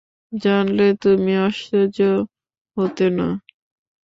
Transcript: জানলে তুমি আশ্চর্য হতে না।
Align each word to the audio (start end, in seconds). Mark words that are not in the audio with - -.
জানলে 0.33 0.87
তুমি 1.03 1.33
আশ্চর্য 1.45 1.97
হতে 2.77 3.07
না। 3.17 3.27